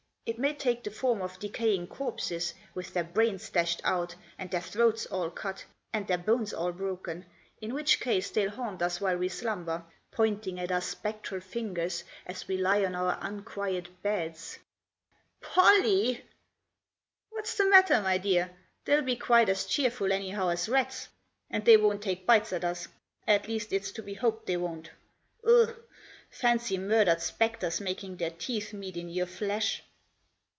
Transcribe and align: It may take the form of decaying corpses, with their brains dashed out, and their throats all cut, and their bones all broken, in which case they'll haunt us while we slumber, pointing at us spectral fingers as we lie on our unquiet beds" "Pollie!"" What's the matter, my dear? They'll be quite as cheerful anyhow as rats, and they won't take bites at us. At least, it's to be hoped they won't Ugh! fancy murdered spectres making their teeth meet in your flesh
It 0.23 0.37
may 0.39 0.53
take 0.53 0.83
the 0.83 0.91
form 0.91 1.21
of 1.21 1.39
decaying 1.39 1.87
corpses, 1.87 2.53
with 2.73 2.93
their 2.93 3.03
brains 3.03 3.49
dashed 3.49 3.81
out, 3.83 4.15
and 4.37 4.49
their 4.49 4.61
throats 4.61 5.05
all 5.07 5.29
cut, 5.31 5.65
and 5.91 6.07
their 6.07 6.19
bones 6.19 6.53
all 6.53 6.71
broken, 6.71 7.25
in 7.59 7.73
which 7.73 7.99
case 7.99 8.29
they'll 8.29 8.51
haunt 8.51 8.81
us 8.81 9.01
while 9.01 9.17
we 9.17 9.27
slumber, 9.27 9.83
pointing 10.11 10.57
at 10.59 10.71
us 10.71 10.85
spectral 10.85 11.41
fingers 11.41 12.03
as 12.25 12.47
we 12.47 12.55
lie 12.55 12.85
on 12.85 12.95
our 12.95 13.17
unquiet 13.19 13.89
beds" 14.03 14.59
"Pollie!"" 15.41 16.23
What's 17.31 17.55
the 17.57 17.65
matter, 17.65 17.99
my 18.01 18.17
dear? 18.19 18.51
They'll 18.85 19.01
be 19.01 19.17
quite 19.17 19.49
as 19.49 19.65
cheerful 19.65 20.13
anyhow 20.13 20.49
as 20.49 20.69
rats, 20.69 21.09
and 21.49 21.65
they 21.65 21.75
won't 21.75 22.03
take 22.03 22.27
bites 22.27 22.53
at 22.53 22.63
us. 22.63 22.87
At 23.27 23.47
least, 23.49 23.73
it's 23.73 23.91
to 23.93 24.03
be 24.03 24.13
hoped 24.13 24.45
they 24.45 24.55
won't 24.55 24.91
Ugh! 25.45 25.75
fancy 26.29 26.77
murdered 26.77 27.21
spectres 27.21 27.81
making 27.81 28.15
their 28.17 28.31
teeth 28.31 28.71
meet 28.71 28.95
in 28.95 29.09
your 29.09 29.25
flesh 29.25 29.83